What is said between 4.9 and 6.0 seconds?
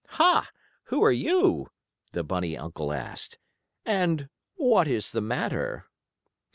the matter?"